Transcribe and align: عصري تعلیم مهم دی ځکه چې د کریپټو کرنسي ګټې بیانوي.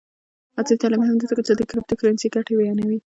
عصري 0.57 0.75
تعلیم 0.81 0.99
مهم 1.01 1.15
دی 1.19 1.25
ځکه 1.31 1.41
چې 1.47 1.53
د 1.55 1.61
کریپټو 1.69 1.99
کرنسي 1.99 2.27
ګټې 2.35 2.53
بیانوي. 2.59 2.99